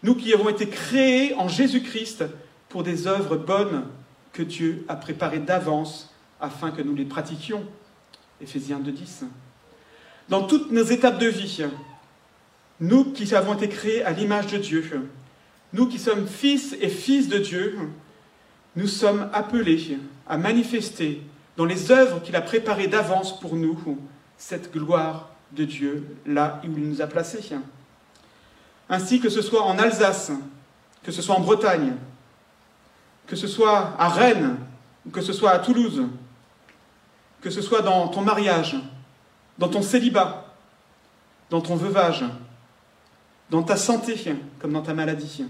[0.03, 2.25] nous qui avons été créés en Jésus-Christ
[2.69, 3.85] pour des œuvres bonnes
[4.33, 7.65] que Dieu a préparées d'avance afin que nous les pratiquions.
[8.41, 9.25] Éphésiens 2.10.
[10.29, 11.65] Dans toutes nos étapes de vie,
[12.81, 15.11] nous qui avons été créés à l'image de Dieu,
[15.73, 17.79] nous qui sommes fils et fils de Dieu,
[18.77, 21.23] nous sommes appelés à manifester
[21.57, 23.99] dans les œuvres qu'il a préparées d'avance pour nous
[24.39, 27.41] cette gloire de Dieu là où il nous a placés.
[28.89, 30.33] Ainsi que ce soit en Alsace,
[31.03, 31.95] que ce soit en Bretagne,
[33.31, 34.57] que ce soit à Rennes,
[35.13, 36.03] que ce soit à Toulouse,
[37.41, 38.75] que ce soit dans ton mariage,
[39.57, 40.53] dans ton célibat,
[41.49, 42.25] dans ton veuvage,
[43.49, 45.45] dans ta santé comme dans ta maladie,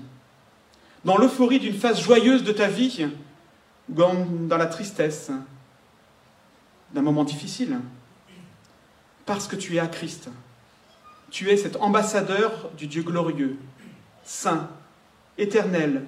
[1.07, 3.07] dans l'euphorie d'une phase joyeuse de ta vie,
[3.89, 5.31] dans la tristesse
[6.93, 7.79] d'un moment difficile,
[9.25, 10.29] parce que tu es à Christ.
[11.31, 13.57] Tu es cet ambassadeur du Dieu glorieux,
[14.23, 14.69] saint,
[15.39, 16.05] éternel,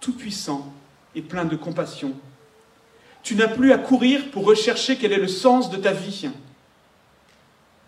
[0.00, 0.72] tout-puissant,
[1.16, 2.12] et plein de compassion.
[3.22, 6.30] Tu n'as plus à courir pour rechercher quel est le sens de ta vie.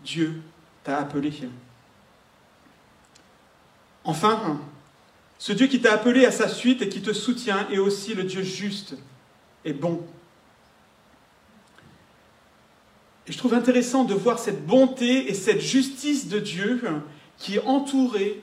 [0.02, 0.40] Dieu
[0.82, 1.32] t'a appelé.
[4.02, 4.58] Enfin,
[5.38, 8.24] ce Dieu qui t'a appelé à sa suite et qui te soutient est aussi le
[8.24, 8.96] Dieu juste
[9.64, 10.04] et bon.
[13.26, 16.82] Et je trouve intéressant de voir cette bonté et cette justice de Dieu
[17.36, 18.42] qui est entourée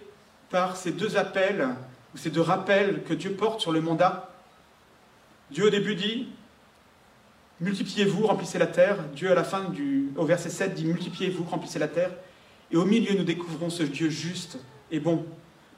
[0.51, 1.67] par ces deux appels,
[2.13, 4.34] ou ces deux rappels que Dieu porte sur le mandat
[5.55, 6.27] Dieu au début dit
[7.61, 8.97] multipliez-vous, remplissez la terre.
[9.15, 12.11] Dieu à la fin du au verset 7 dit multipliez-vous, remplissez la terre.
[12.71, 14.57] Et au milieu, nous découvrons ce Dieu juste
[14.91, 15.25] et bon.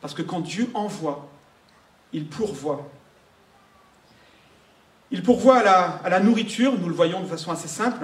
[0.01, 1.29] Parce que quand Dieu envoie,
[2.11, 2.89] il pourvoit.
[5.11, 8.03] Il pourvoit à la, nourriture, nous le voyons de façon assez simple.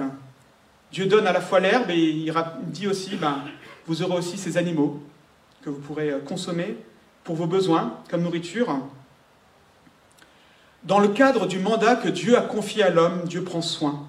[0.92, 2.32] Dieu donne à la fois l'herbe et il
[2.66, 3.42] dit aussi, ben,
[3.86, 5.02] vous aurez aussi ces animaux
[5.62, 6.76] que vous pourrez euh, consommer
[7.24, 8.78] pour vos besoins comme nourriture.
[10.84, 14.06] Dans le cadre du mandat que Dieu a confié à l'homme, Dieu prend soin.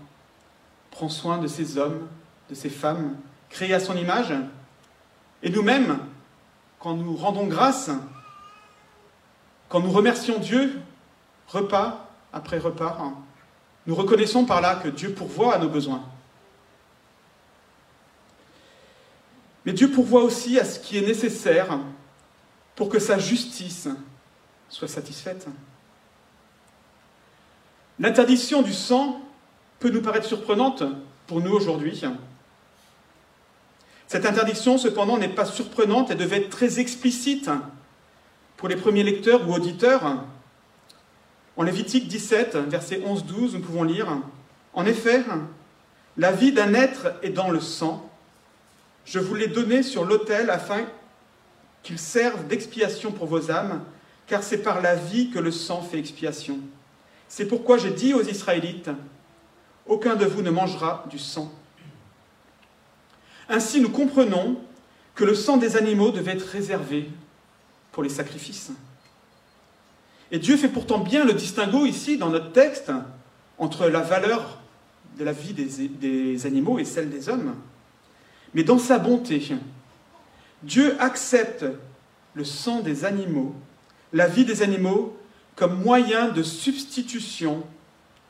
[0.91, 2.07] Prend soin de ces hommes,
[2.49, 3.15] de ces femmes,
[3.49, 4.33] créés à son image.
[5.41, 5.99] Et nous-mêmes,
[6.79, 7.89] quand nous rendons grâce,
[9.69, 10.81] quand nous remercions Dieu,
[11.47, 13.13] repas après repas,
[13.87, 16.03] nous reconnaissons par là que Dieu pourvoit à nos besoins.
[19.65, 21.79] Mais Dieu pourvoit aussi à ce qui est nécessaire
[22.75, 23.87] pour que sa justice
[24.69, 25.47] soit satisfaite.
[27.99, 29.21] L'interdiction du sang
[29.79, 30.83] peut nous paraître surprenante
[31.27, 32.01] pour nous aujourd'hui.
[34.07, 37.49] Cette interdiction, cependant, n'est pas surprenante et devait être très explicite
[38.57, 40.23] pour les premiers lecteurs ou auditeurs.
[41.57, 44.07] En Lévitique 17, verset 11-12, nous pouvons lire
[44.73, 45.23] En effet,
[46.17, 48.09] la vie d'un être est dans le sang.
[49.05, 50.85] Je vous l'ai donné sur l'autel afin
[51.81, 53.83] qu'il serve d'expiation pour vos âmes,
[54.27, 56.59] car c'est par la vie que le sang fait expiation.
[57.27, 58.89] C'est pourquoi j'ai dit aux Israélites,
[59.87, 61.51] aucun de vous ne mangera du sang.
[63.49, 64.57] Ainsi, nous comprenons
[65.13, 67.09] que le sang des animaux devait être réservé
[67.91, 68.71] pour les sacrifices.
[70.31, 72.91] Et Dieu fait pourtant bien le distinguo ici dans notre texte
[73.57, 74.59] entre la valeur
[75.17, 77.55] de la vie des, des animaux et celle des hommes.
[78.53, 79.55] Mais dans sa bonté,
[80.63, 81.65] Dieu accepte
[82.33, 83.55] le sang des animaux,
[84.11, 85.15] la vie des animaux,
[85.55, 87.63] comme moyen de substitution,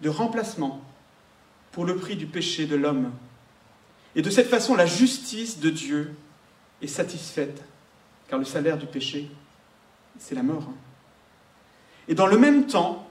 [0.01, 0.81] de remplacement
[1.71, 3.11] pour le prix du péché de l'homme.
[4.15, 6.15] Et de cette façon, la justice de Dieu
[6.81, 7.63] est satisfaite,
[8.27, 9.29] car le salaire du péché,
[10.19, 10.69] c'est la mort.
[12.07, 13.07] Et dans le même temps,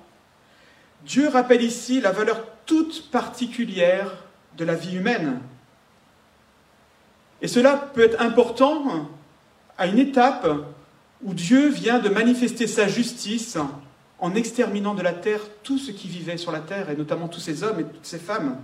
[1.04, 4.10] Dieu rappelle ici la valeur toute particulière
[4.56, 5.40] de la vie humaine.
[7.42, 9.10] Et cela peut être important
[9.76, 10.46] à une étape
[11.22, 13.58] où Dieu vient de manifester sa justice
[14.24, 17.40] en exterminant de la terre tout ce qui vivait sur la terre, et notamment tous
[17.40, 18.56] ces hommes et toutes ces femmes.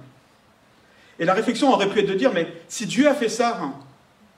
[1.19, 3.61] Et la réflexion aurait pu être de dire, mais si Dieu a fait ça,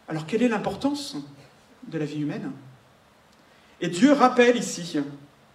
[0.09, 1.17] alors quelle est l'importance
[1.87, 2.51] de la vie humaine?
[3.81, 4.99] Et Dieu rappelle ici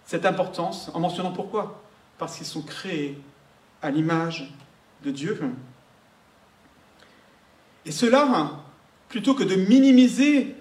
[0.06, 1.82] cette importance en mentionnant pourquoi?
[2.16, 3.20] Parce qu'ils sont créés
[3.82, 4.50] à l'image
[5.04, 5.38] de Dieu.
[7.84, 8.52] Et cela,
[9.10, 10.56] plutôt que de minimiser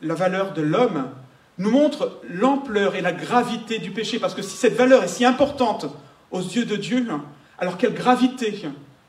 [0.00, 1.10] la valeur de l'homme,
[1.58, 4.18] nous montre l'ampleur et la gravité du péché.
[4.18, 5.86] Parce que si cette valeur est si importante
[6.30, 7.06] aux yeux de Dieu,
[7.58, 8.62] alors quelle gravité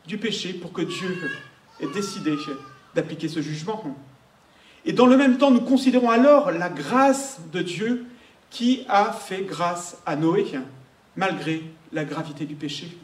[0.07, 1.17] du péché pour que Dieu
[1.79, 2.35] ait décidé
[2.95, 3.83] d'appliquer ce jugement.
[4.85, 8.05] Et dans le même temps, nous considérons alors la grâce de Dieu
[8.49, 10.45] qui a fait grâce à Noé,
[11.15, 12.97] malgré la gravité du péché.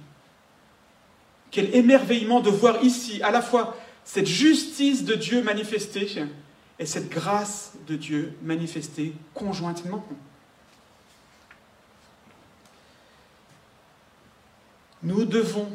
[1.51, 6.07] Quel émerveillement de voir ici à la fois cette justice de Dieu manifestée
[6.79, 10.05] et cette grâce de Dieu manifestée conjointement.
[15.03, 15.69] Nous devons,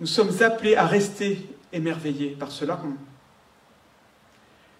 [0.00, 2.80] nous sommes appelés à rester émerveillés par cela.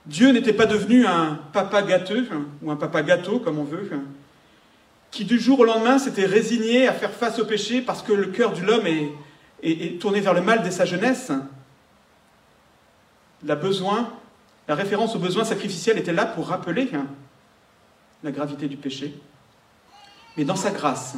[0.07, 2.29] Dieu n'était pas devenu un papa gâteux,
[2.63, 3.91] ou un papa gâteau, comme on veut,
[5.11, 8.29] qui du jour au lendemain s'était résigné à faire face au péché parce que le
[8.29, 9.13] cœur de l'homme est,
[9.63, 11.31] est, tourné vers le mal dès sa jeunesse.
[13.45, 14.13] La besoin
[14.73, 17.05] la référence au besoin sacrificiel était là pour rappeler hein,
[18.23, 19.13] la gravité du péché.
[20.35, 21.15] Mais dans sa grâce,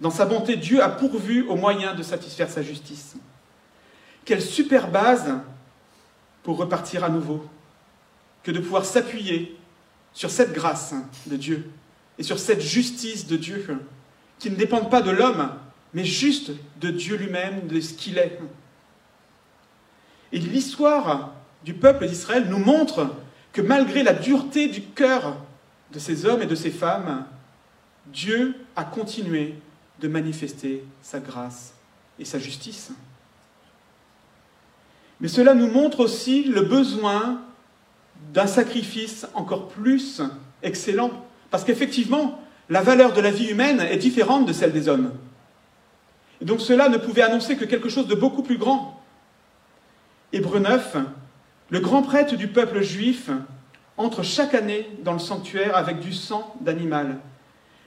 [0.00, 3.14] dans sa bonté, Dieu a pourvu aux moyens de satisfaire sa justice.
[4.24, 5.32] Quelle super base
[6.42, 7.46] pour repartir à nouveau
[8.42, 9.56] que de pouvoir s'appuyer
[10.12, 10.92] sur cette grâce
[11.26, 11.70] de Dieu
[12.18, 13.78] et sur cette justice de Dieu
[14.40, 15.52] qui ne dépendent pas de l'homme,
[15.94, 16.50] mais juste
[16.80, 18.40] de Dieu lui-même, de ce qu'il est.
[20.32, 23.10] Et l'histoire du peuple d'Israël nous montre
[23.52, 25.36] que malgré la dureté du cœur
[25.92, 27.24] de ces hommes et de ces femmes,
[28.06, 29.54] Dieu a continué
[30.00, 31.74] de manifester sa grâce
[32.18, 32.92] et sa justice.
[35.20, 37.40] Mais cela nous montre aussi le besoin
[38.32, 40.20] d'un sacrifice encore plus
[40.62, 41.10] excellent,
[41.50, 45.12] parce qu'effectivement, la valeur de la vie humaine est différente de celle des hommes.
[46.40, 49.02] Et donc cela ne pouvait annoncer que quelque chose de beaucoup plus grand.
[50.32, 50.96] Hébreu 9
[51.70, 53.30] le grand prêtre du peuple juif
[53.96, 57.18] entre chaque année dans le sanctuaire avec du sang d'animal.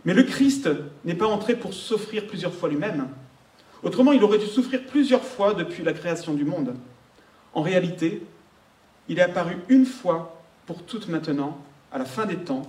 [0.05, 0.69] Mais le Christ
[1.05, 3.07] n'est pas entré pour s'offrir plusieurs fois lui-même.
[3.83, 6.75] Autrement, il aurait dû souffrir plusieurs fois depuis la création du monde.
[7.53, 8.23] En réalité,
[9.07, 11.57] il est apparu une fois pour toutes maintenant,
[11.91, 12.63] à la fin des temps,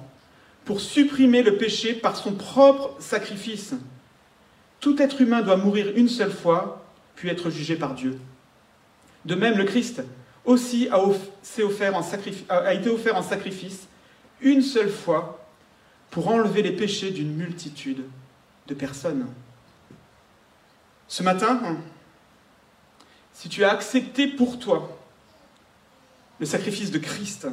[0.65, 3.75] pour supprimer le péché par son propre sacrifice.
[4.79, 6.85] Tout être humain doit mourir une seule fois,
[7.17, 8.19] puis être jugé par Dieu.
[9.25, 10.03] De même, le Christ
[10.45, 10.99] aussi a,
[12.75, 13.87] été offert en sacrifice
[14.41, 15.47] une seule fois
[16.11, 18.05] pour enlever les péchés d'une multitude
[18.67, 19.27] de personnes.
[21.09, 21.79] Ce matin,
[23.33, 24.97] si tu as accepté pour toi
[26.39, 27.49] le sacrifice de Christ,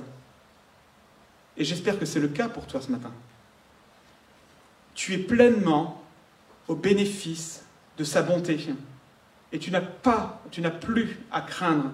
[1.57, 3.11] et j'espère que c'est le cas pour toi ce matin,
[4.95, 6.01] tu es pleinement
[6.67, 7.63] au bénéfice
[7.97, 8.57] de sa bonté
[9.51, 11.91] et tu n'as pas, tu n'as plus à craindre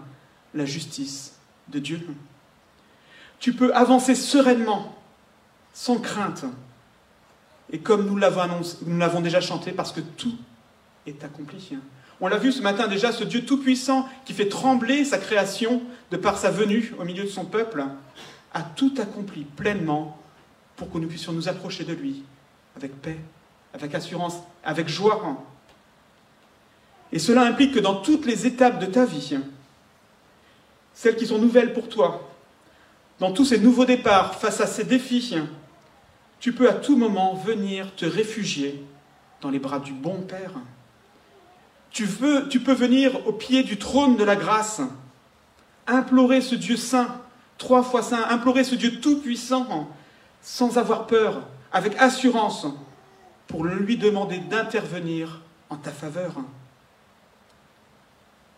[0.53, 1.33] la justice
[1.69, 1.99] de Dieu.
[3.39, 4.95] Tu peux avancer sereinement,
[5.73, 6.45] sans crainte,
[7.71, 10.37] et comme nous l'avons déjà chanté, parce que tout
[11.07, 11.77] est accompli.
[12.21, 16.17] On l'a vu ce matin déjà, ce Dieu tout-puissant qui fait trembler sa création de
[16.17, 17.83] par sa venue au milieu de son peuple,
[18.53, 20.17] a tout accompli pleinement
[20.75, 22.23] pour que nous puissions nous approcher de lui
[22.77, 23.19] avec paix,
[23.73, 25.43] avec assurance, avec joie.
[27.12, 29.37] Et cela implique que dans toutes les étapes de ta vie,
[30.94, 32.29] celles qui sont nouvelles pour toi,
[33.19, 35.35] dans tous ces nouveaux départs, face à ces défis,
[36.39, 38.83] tu peux à tout moment venir te réfugier
[39.41, 40.52] dans les bras du bon Père.
[41.91, 44.81] Tu, peux venir au pied du trône de la grâce,
[45.85, 47.21] implorer ce Dieu saint,
[47.58, 49.89] trois fois saint, implorer ce Dieu tout-puissant,
[50.41, 52.65] sans avoir peur, avec assurance,
[53.48, 56.33] pour lui demander d'intervenir en ta faveur.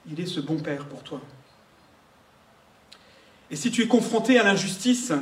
[0.09, 1.19] Il est ce bon Père pour toi.
[3.51, 5.13] Et si tu es confronté à l'injustice,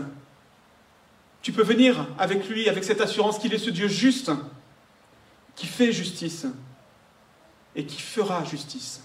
[1.41, 4.31] tu peux venir avec lui, avec cette assurance qu'il est ce Dieu juste,
[5.55, 6.47] qui fait justice
[7.75, 9.03] et qui fera justice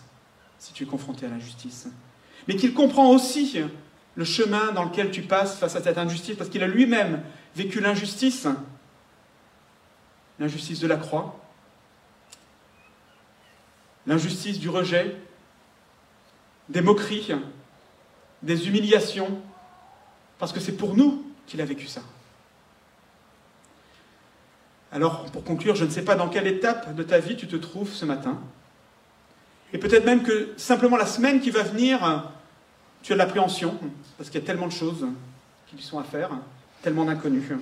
[0.58, 1.88] si tu es confronté à l'injustice.
[2.46, 3.60] Mais qu'il comprend aussi
[4.14, 7.22] le chemin dans lequel tu passes face à cette injustice, parce qu'il a lui-même
[7.54, 8.46] vécu l'injustice,
[10.38, 11.40] l'injustice de la croix,
[14.06, 15.16] l'injustice du rejet,
[16.68, 17.32] des moqueries,
[18.42, 19.40] des humiliations,
[20.38, 22.02] parce que c'est pour nous qu'il a vécu ça.
[24.92, 27.56] Alors, pour conclure, je ne sais pas dans quelle étape de ta vie tu te
[27.56, 28.38] trouves ce matin.
[29.72, 32.30] Et peut-être même que simplement la semaine qui va venir,
[33.02, 33.78] tu as de l'appréhension,
[34.16, 35.06] parce qu'il y a tellement de choses
[35.66, 36.30] qui lui sont à faire,
[36.80, 37.52] tellement d'inconnus.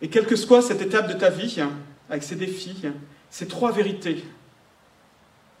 [0.00, 1.62] Et quelle que soit cette étape de ta vie,
[2.08, 2.82] avec ses défis,
[3.30, 4.24] ces trois vérités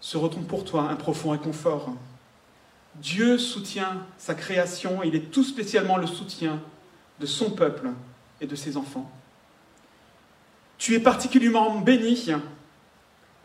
[0.00, 1.92] seront pour toi un profond réconfort.
[2.96, 6.60] Dieu soutient sa création il est tout spécialement le soutien
[7.20, 7.90] de son peuple
[8.40, 9.10] et de ses enfants.
[10.78, 12.30] Tu es particulièrement béni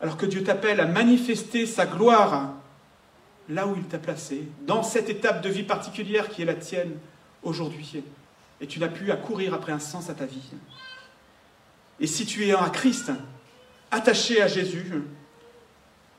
[0.00, 2.54] alors que Dieu t'appelle à manifester sa gloire
[3.50, 6.92] là où il t'a placé, dans cette étape de vie particulière qui est la tienne
[7.42, 8.02] aujourd'hui.
[8.60, 10.50] Et tu n'as plus à courir après un sens à ta vie.
[11.98, 13.10] Et si tu es en Christ,
[13.90, 15.02] attaché à Jésus,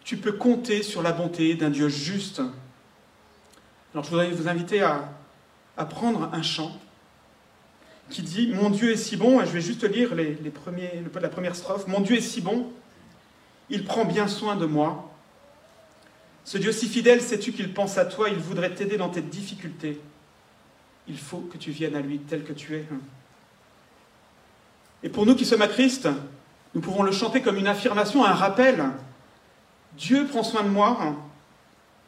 [0.04, 2.42] tu peux compter sur la bonté d'un Dieu juste.
[3.94, 5.10] Alors je voudrais vous inviter à,
[5.90, 6.80] prendre un chant
[8.10, 11.04] qui dit Mon Dieu est si bon, et je vais juste lire les, les premiers,
[11.20, 11.88] la première strophe.
[11.88, 12.72] Mon Dieu est si bon,
[13.70, 15.12] il prend bien soin de moi.
[16.44, 20.00] Ce Dieu si fidèle, sais-tu qu'il pense à toi, il voudrait t'aider dans tes difficultés.
[21.08, 22.86] Il faut que tu viennes à lui tel que tu es.
[25.04, 26.08] Et pour nous qui sommes à Christ,
[26.74, 28.84] nous pouvons le chanter comme une affirmation, un rappel.
[29.98, 31.16] Dieu prend soin de moi.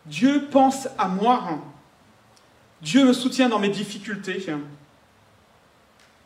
[0.05, 1.59] Dieu pense à moi.
[2.83, 4.45] Dieu me soutient dans mes difficultés.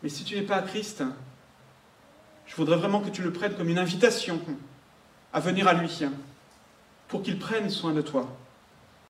[0.02, 1.04] Mais si tu n'es pas à Christ,
[2.48, 4.42] je voudrais vraiment que tu le prennes comme une invitation
[5.32, 5.90] à venir à lui
[7.08, 8.28] pour qu'il prenne soin de toi.